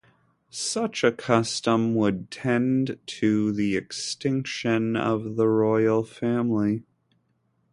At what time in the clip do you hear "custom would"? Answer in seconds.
1.11-2.31